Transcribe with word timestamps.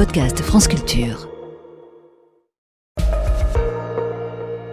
podcast 0.00 0.40
France 0.40 0.66
Culture. 0.66 1.28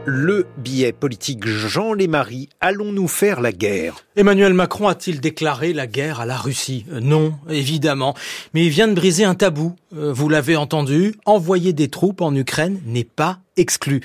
Le 0.05 0.47
billet 0.57 0.93
politique 0.93 1.45
Jean 1.45 1.91
Lémarie, 1.91 2.47
allons-nous 2.61 3.09
faire 3.09 3.41
la 3.41 3.51
guerre? 3.51 3.97
Emmanuel 4.15 4.53
Macron 4.53 4.87
a-t-il 4.87 5.19
déclaré 5.19 5.73
la 5.73 5.85
guerre 5.85 6.21
à 6.21 6.25
la 6.25 6.37
Russie? 6.37 6.85
Euh, 6.93 7.01
Non, 7.01 7.33
évidemment. 7.49 8.15
Mais 8.53 8.63
il 8.63 8.69
vient 8.69 8.87
de 8.87 8.93
briser 8.93 9.25
un 9.25 9.35
tabou. 9.35 9.75
Euh, 9.93 10.13
vous 10.13 10.29
l'avez 10.29 10.55
entendu, 10.55 11.15
envoyer 11.25 11.73
des 11.73 11.89
troupes 11.89 12.21
en 12.21 12.33
Ukraine 12.33 12.79
n'est 12.85 13.03
pas 13.03 13.39
exclu. 13.57 13.99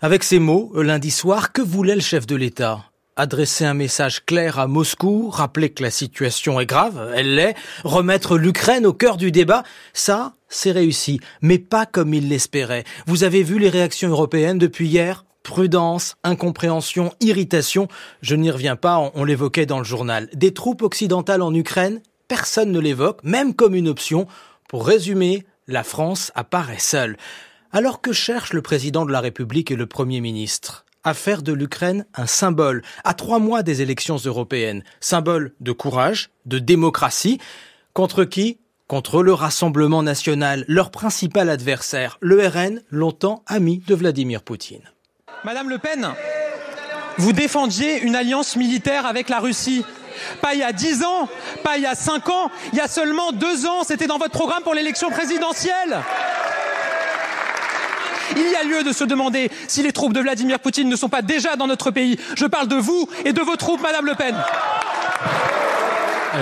Avec 0.00 0.24
ces 0.24 0.38
mots, 0.38 0.72
euh, 0.74 0.82
lundi 0.82 1.10
soir, 1.10 1.52
que 1.52 1.60
voulait 1.60 1.96
le 1.96 2.00
chef 2.00 2.26
de 2.26 2.34
l'État? 2.36 2.91
Adresser 3.16 3.64
un 3.64 3.74
message 3.74 4.24
clair 4.24 4.58
à 4.58 4.66
Moscou, 4.66 5.28
rappeler 5.30 5.70
que 5.70 5.82
la 5.82 5.90
situation 5.90 6.60
est 6.60 6.66
grave, 6.66 7.12
elle 7.14 7.34
l'est, 7.34 7.54
remettre 7.84 8.38
l'Ukraine 8.38 8.86
au 8.86 8.92
cœur 8.92 9.16
du 9.16 9.30
débat, 9.30 9.64
ça, 9.92 10.34
c'est 10.48 10.72
réussi, 10.72 11.20
mais 11.40 11.58
pas 11.58 11.86
comme 11.86 12.14
il 12.14 12.28
l'espérait. 12.28 12.84
Vous 13.06 13.24
avez 13.24 13.42
vu 13.42 13.58
les 13.58 13.68
réactions 13.68 14.08
européennes 14.08 14.58
depuis 14.58 14.88
hier? 14.88 15.24
Prudence, 15.42 16.14
incompréhension, 16.22 17.12
irritation, 17.20 17.88
je 18.20 18.36
n'y 18.36 18.50
reviens 18.50 18.76
pas, 18.76 19.10
on, 19.14 19.24
l'évoquait 19.24 19.66
dans 19.66 19.78
le 19.78 19.84
journal. 19.84 20.28
Des 20.34 20.54
troupes 20.54 20.82
occidentales 20.82 21.42
en 21.42 21.52
Ukraine, 21.52 22.00
personne 22.28 22.70
ne 22.70 22.78
l'évoque, 22.78 23.20
même 23.24 23.54
comme 23.54 23.74
une 23.74 23.88
option. 23.88 24.28
Pour 24.68 24.86
résumer, 24.86 25.44
la 25.66 25.82
France 25.82 26.30
apparaît 26.36 26.78
seule. 26.78 27.16
Alors 27.72 28.00
que 28.00 28.12
cherchent 28.12 28.52
le 28.52 28.62
président 28.62 29.04
de 29.04 29.12
la 29.12 29.20
République 29.20 29.70
et 29.70 29.76
le 29.76 29.86
Premier 29.86 30.20
ministre? 30.20 30.84
À 31.04 31.14
faire 31.14 31.42
de 31.42 31.52
l'Ukraine 31.52 32.06
un 32.14 32.26
symbole, 32.26 32.82
à 33.04 33.14
trois 33.14 33.38
mois 33.38 33.62
des 33.62 33.82
élections 33.82 34.16
européennes, 34.16 34.82
symbole 35.00 35.52
de 35.60 35.72
courage, 35.72 36.30
de 36.46 36.58
démocratie, 36.58 37.38
contre 37.92 38.24
qui? 38.24 38.58
Contre 38.88 39.22
le 39.22 39.32
Rassemblement 39.32 40.02
national, 40.02 40.64
leur 40.68 40.90
principal 40.90 41.48
adversaire, 41.48 42.18
le 42.20 42.46
RN, 42.46 42.82
longtemps 42.90 43.42
ami 43.46 43.82
de 43.86 43.94
Vladimir 43.94 44.42
Poutine. 44.42 44.82
Madame 45.44 45.70
Le 45.70 45.78
Pen, 45.78 46.08
vous 47.16 47.32
défendiez 47.32 48.02
une 48.02 48.14
alliance 48.14 48.54
militaire 48.56 49.06
avec 49.06 49.28
la 49.28 49.40
Russie. 49.40 49.84
Pas 50.40 50.54
il 50.54 50.60
y 50.60 50.62
a 50.62 50.72
dix 50.72 51.02
ans, 51.04 51.28
pas 51.64 51.78
il 51.78 51.82
y 51.82 51.86
a 51.86 51.94
cinq 51.94 52.28
ans, 52.28 52.50
il 52.72 52.78
y 52.78 52.82
a 52.82 52.88
seulement 52.88 53.32
deux 53.32 53.66
ans, 53.66 53.82
c'était 53.82 54.06
dans 54.06 54.18
votre 54.18 54.32
programme 54.32 54.62
pour 54.62 54.74
l'élection 54.74 55.10
présidentielle. 55.10 55.98
Il 58.36 58.50
y 58.50 58.54
a 58.54 58.64
lieu 58.64 58.84
de 58.84 58.92
se 58.92 59.04
demander 59.04 59.50
si 59.68 59.82
les 59.82 59.92
troupes 59.92 60.12
de 60.12 60.20
Vladimir 60.20 60.58
Poutine 60.58 60.88
ne 60.88 60.96
sont 60.96 61.08
pas 61.08 61.22
déjà 61.22 61.56
dans 61.56 61.66
notre 61.66 61.90
pays. 61.90 62.16
Je 62.36 62.46
parle 62.46 62.68
de 62.68 62.76
vous 62.76 63.08
et 63.24 63.32
de 63.32 63.40
vos 63.40 63.56
troupes, 63.56 63.82
Madame 63.82 64.06
Le 64.06 64.14
Pen. 64.14 64.34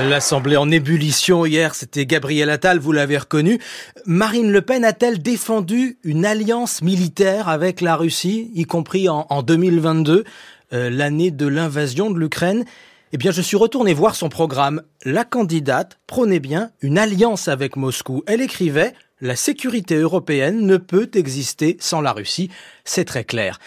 L'Assemblée 0.08 0.56
en 0.56 0.70
ébullition 0.70 1.44
hier, 1.44 1.74
c'était 1.74 2.06
Gabriel 2.06 2.48
Attal, 2.48 2.78
vous 2.78 2.92
l'avez 2.92 3.18
reconnu. 3.18 3.58
Marine 4.06 4.52
Le 4.52 4.62
Pen 4.62 4.84
a-t-elle 4.84 5.20
défendu 5.20 5.98
une 6.04 6.24
alliance 6.24 6.80
militaire 6.80 7.48
avec 7.48 7.80
la 7.80 7.96
Russie, 7.96 8.52
y 8.54 8.64
compris 8.66 9.08
en, 9.08 9.42
2022, 9.42 10.24
euh, 10.72 10.90
l'année 10.90 11.32
de 11.32 11.46
l'invasion 11.46 12.08
de 12.10 12.20
l'Ukraine? 12.20 12.64
Eh 13.12 13.16
bien, 13.16 13.32
je 13.32 13.42
suis 13.42 13.56
retourné 13.56 13.92
voir 13.92 14.14
son 14.14 14.28
programme. 14.28 14.82
La 15.04 15.24
candidate 15.24 15.98
prônait 16.06 16.38
bien 16.38 16.70
une 16.82 16.96
alliance 16.96 17.48
avec 17.48 17.74
Moscou. 17.74 18.22
Elle 18.28 18.42
écrivait 18.42 18.94
La 19.22 19.36
sécurité 19.36 19.96
européenne 19.96 20.64
ne 20.66 20.78
peut 20.78 21.10
exister 21.14 21.76
sans 21.78 22.00
la 22.00 22.12
Russie. 22.12 22.50
C'est 22.84 23.04
très 23.04 23.24
clair. 23.24 23.58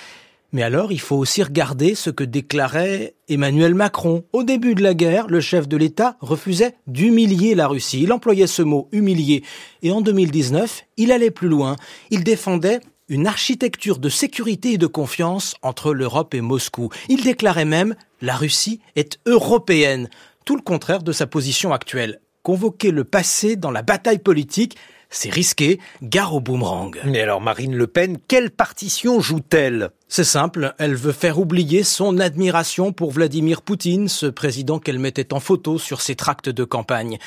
Mais 0.52 0.64
alors, 0.64 0.92
il 0.92 1.00
faut 1.00 1.16
aussi 1.16 1.44
regarder 1.44 1.94
ce 1.94 2.10
que 2.10 2.24
déclarait 2.24 3.16
Emmanuel 3.28 3.76
Macron. 3.76 4.24
Au 4.34 4.44
début 4.44 4.76
de 4.76 4.84
la 4.84 4.94
guerre, 4.94 5.28
le 5.28 5.42
chef 5.42 5.68
de 5.68 5.78
l'État 5.78 6.16
refusait 6.22 6.76
d'humilier 6.88 7.54
la 7.54 7.68
Russie. 7.68 8.02
Il 8.04 8.14
employait 8.14 8.48
ce 8.48 8.62
mot 8.62 8.88
humilier. 8.92 9.44
Et 9.82 9.92
en 9.92 10.02
2019, 10.02 10.86
il 10.98 11.12
allait 11.12 11.32
plus 11.32 11.50
loin. 11.50 11.76
Il 12.12 12.24
défendait 12.24 12.82
une 13.08 13.28
architecture 13.28 14.00
de 14.00 14.10
sécurité 14.10 14.74
et 14.74 14.78
de 14.78 14.88
confiance 14.88 15.56
entre 15.62 15.94
l'Europe 15.94 16.34
et 16.34 16.42
Moscou. 16.42 16.90
Il 17.10 17.24
déclarait 17.24 17.66
même 17.66 17.96
la 18.22 18.36
Russie 18.36 18.80
est 18.96 19.20
européenne, 19.28 20.10
tout 20.46 20.56
le 20.56 20.62
contraire 20.62 21.04
de 21.04 21.12
sa 21.12 21.28
position 21.28 21.74
actuelle. 21.74 22.22
Convoquer 22.42 22.92
le 22.92 23.04
passé 23.04 23.56
dans 23.56 23.72
la 23.72 23.82
bataille 23.84 24.20
politique, 24.20 24.78
c'est 25.14 25.30
risqué, 25.30 25.80
gare 26.02 26.34
au 26.34 26.40
boomerang. 26.40 26.98
Mais 27.06 27.22
alors 27.22 27.40
Marine 27.40 27.76
Le 27.76 27.88
Pen, 27.88 28.18
quelle 28.28 28.52
partition 28.52 29.20
joue-t-elle? 29.20 29.92
C'est 30.08 30.24
simple, 30.24 30.74
elle 30.80 30.96
veut 30.96 31.12
faire 31.12 31.40
oublier 31.40 31.84
son 31.84 32.20
admiration 32.20 32.92
pour 32.92 33.12
Vladimir 33.12 33.62
Poutine, 33.62 34.08
ce 34.10 34.26
président 34.26 34.80
qu'elle 34.80 35.00
mettait 35.00 35.34
en 35.34 35.40
photo 35.40 35.78
sur 35.78 36.02
ses 36.02 36.16
tracts 36.16 36.50
de 36.50 36.64
campagne. 36.64 37.18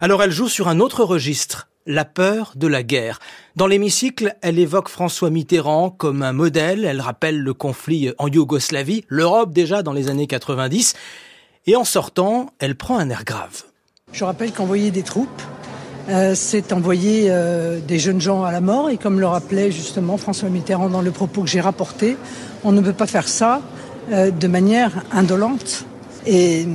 Alors 0.00 0.22
elle 0.22 0.30
joue 0.30 0.48
sur 0.48 0.68
un 0.68 0.80
autre 0.80 1.04
registre, 1.04 1.68
la 1.86 2.04
peur 2.04 2.52
de 2.56 2.66
la 2.66 2.82
guerre. 2.82 3.18
Dans 3.56 3.66
l'hémicycle, 3.66 4.36
elle 4.40 4.58
évoque 4.58 4.88
François 4.88 5.30
Mitterrand 5.30 5.90
comme 5.90 6.22
un 6.22 6.32
modèle, 6.32 6.84
elle 6.84 7.00
rappelle 7.00 7.40
le 7.40 7.54
conflit 7.54 8.12
en 8.18 8.28
Yougoslavie, 8.28 9.04
l'Europe 9.08 9.52
déjà 9.52 9.82
dans 9.82 9.92
les 9.92 10.08
années 10.08 10.26
90, 10.26 10.94
et 11.66 11.76
en 11.76 11.84
sortant, 11.84 12.52
elle 12.58 12.76
prend 12.76 12.98
un 12.98 13.10
air 13.10 13.24
grave. 13.24 13.64
Je 14.12 14.24
rappelle 14.24 14.52
qu'envoyer 14.52 14.90
des 14.90 15.02
troupes, 15.02 15.42
euh, 16.08 16.34
c'est 16.34 16.72
envoyer 16.72 17.26
euh, 17.28 17.78
des 17.86 17.98
jeunes 17.98 18.20
gens 18.20 18.44
à 18.44 18.52
la 18.52 18.60
mort. 18.60 18.90
Et 18.90 18.96
comme 18.96 19.20
le 19.20 19.26
rappelait 19.26 19.70
justement 19.70 20.16
François 20.16 20.48
Mitterrand 20.48 20.88
dans 20.88 21.00
le 21.00 21.10
propos 21.10 21.42
que 21.42 21.48
j'ai 21.48 21.60
rapporté, 21.60 22.16
on 22.64 22.72
ne 22.72 22.80
peut 22.80 22.92
pas 22.92 23.06
faire 23.06 23.28
ça 23.28 23.60
euh, 24.10 24.30
de 24.30 24.48
manière 24.48 25.04
indolente. 25.12 25.84
Et 26.26 26.66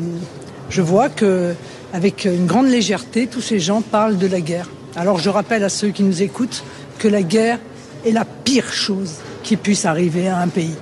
je 0.69 0.81
vois 0.81 1.09
que, 1.09 1.53
avec 1.93 2.25
une 2.25 2.45
grande 2.45 2.67
légèreté, 2.67 3.27
tous 3.27 3.41
ces 3.41 3.59
gens 3.59 3.81
parlent 3.81 4.17
de 4.17 4.27
la 4.27 4.41
guerre. 4.41 4.69
Alors 4.95 5.19
je 5.19 5.29
rappelle 5.29 5.63
à 5.63 5.69
ceux 5.69 5.89
qui 5.89 6.03
nous 6.03 6.21
écoutent 6.21 6.63
que 6.97 7.07
la 7.07 7.21
guerre 7.21 7.59
est 8.05 8.11
la 8.11 8.25
pire 8.25 8.71
chose 8.71 9.15
qui 9.43 9.57
puisse 9.57 9.85
arriver 9.85 10.27
à 10.27 10.39
un 10.39 10.47
pays. 10.47 10.75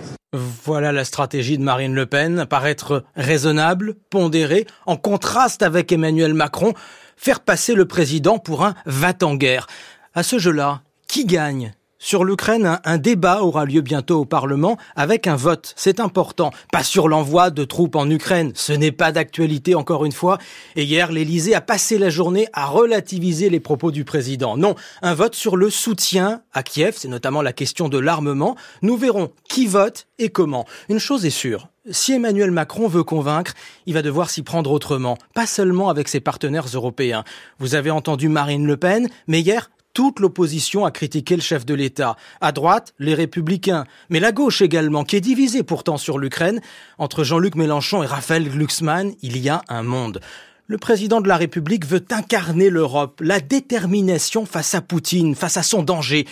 Voilà 0.66 0.91
la 0.91 1.05
stratégie 1.05 1.57
de 1.57 1.63
Marine 1.63 1.94
Le 1.94 2.05
Pen, 2.05 2.45
paraître 2.50 3.03
raisonnable, 3.16 3.95
pondérée, 4.09 4.67
en 4.85 4.97
contraste 4.97 5.63
avec 5.63 5.91
Emmanuel 5.91 6.34
Macron, 6.34 6.73
faire 7.16 7.40
passer 7.40 7.74
le 7.74 7.86
président 7.86 8.40
pour 8.40 8.64
un 8.64 8.76
va-t-en-guerre. 8.86 9.68
À 10.14 10.24
ce 10.24 10.40
jeu-là, 10.40 10.81
qui 11.08 11.26
gagne? 11.26 11.74
Sur 12.05 12.23
l'Ukraine, 12.23 12.79
un, 12.83 12.97
débat 12.99 13.41
aura 13.41 13.66
lieu 13.66 13.81
bientôt 13.81 14.19
au 14.19 14.25
Parlement 14.25 14.77
avec 14.95 15.25
un 15.25 15.35
vote. 15.35 15.73
C'est 15.75 15.99
important. 15.99 16.51
Pas 16.71 16.83
sur 16.83 17.07
l'envoi 17.07 17.49
de 17.49 17.63
troupes 17.63 17.95
en 17.95 18.07
Ukraine. 18.11 18.51
Ce 18.53 18.73
n'est 18.73 18.91
pas 18.91 19.11
d'actualité 19.11 19.73
encore 19.73 20.05
une 20.05 20.11
fois. 20.11 20.38
Et 20.75 20.83
hier, 20.83 21.11
l'Élysée 21.11 21.55
a 21.55 21.61
passé 21.61 21.97
la 21.97 22.11
journée 22.11 22.47
à 22.53 22.67
relativiser 22.67 23.49
les 23.49 23.59
propos 23.59 23.89
du 23.89 24.03
président. 24.03 24.55
Non, 24.55 24.75
un 25.01 25.16
vote 25.16 25.33
sur 25.33 25.57
le 25.57 25.71
soutien 25.71 26.43
à 26.53 26.61
Kiev. 26.61 26.93
C'est 26.95 27.07
notamment 27.07 27.41
la 27.41 27.53
question 27.53 27.89
de 27.89 27.97
l'armement. 27.97 28.55
Nous 28.83 28.97
verrons 28.97 29.31
qui 29.49 29.66
vote 29.66 30.05
et 30.19 30.29
comment. 30.29 30.67
Une 30.89 30.99
chose 30.99 31.25
est 31.25 31.31
sûre. 31.31 31.69
Si 31.91 32.13
Emmanuel 32.13 32.49
Macron 32.49 32.87
veut 32.87 33.03
convaincre, 33.03 33.53
il 33.85 33.93
va 33.95 34.01
devoir 34.01 34.31
s'y 34.31 34.41
prendre 34.41 34.72
autrement, 34.72 35.17
pas 35.35 35.45
seulement 35.45 35.89
avec 35.89 36.07
ses 36.07 36.19
partenaires 36.19 36.66
européens. 36.73 37.23
Vous 37.59 37.75
avez 37.75 37.91
entendu 37.91 38.27
Marine 38.27 38.66
Le 38.66 38.75
Pen, 38.75 39.07
mais 39.27 39.41
hier, 39.41 39.69
toute 39.95 40.19
l'opposition 40.19 40.85
a 40.85 40.91
critiqué 40.91 41.35
le 41.35 41.41
chef 41.41 41.66
de 41.66 41.73
l'État. 41.73 42.17
À 42.41 42.51
droite, 42.51 42.94
les 43.00 43.16
républicains, 43.16 43.85
mais 44.09 44.19
la 44.19 44.33
gauche 44.33 44.61
également, 44.61 45.06
qui 45.06 45.16
est 45.16 45.22
divisée 45.22 45.63
pourtant 45.63 45.97
sur 45.97 46.19
l'Ukraine. 46.19 46.59
Entre 47.00 47.23
Jean-Luc 47.23 47.56
Mélenchon 47.56 48.03
et 48.03 48.05
Raphaël 48.05 48.47
Glucksmann, 48.47 49.16
il 49.22 49.38
y 49.38 49.47
a 49.47 49.63
un 49.69 49.84
monde. 49.84 50.19
Le 50.67 50.78
président 50.78 51.22
de 51.22 51.29
la 51.29 51.38
République 51.38 51.85
veut 51.85 52.03
incarner 52.11 52.69
l'Europe, 52.69 53.22
la 53.23 53.39
détermination 53.39 54.45
face 54.45 54.75
à 54.75 54.81
Poutine, 54.81 55.34
face 55.34 55.55
à 55.55 55.63
son 55.63 55.81
danger. 55.81 56.28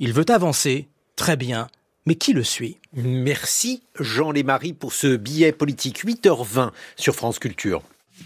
Il 0.00 0.12
veut 0.12 0.28
avancer, 0.28 0.88
très 1.14 1.36
bien, 1.36 1.68
mais 2.06 2.16
qui 2.16 2.32
le 2.32 2.42
suit? 2.42 2.78
Merci 2.92 3.84
Jean 4.00 4.32
Lémarie 4.32 4.72
pour 4.72 4.92
ce 4.92 5.14
billet 5.16 5.52
politique 5.52 6.04
8h20 6.04 6.70
sur 6.96 7.14
France 7.14 7.38
Culture. 7.38 7.82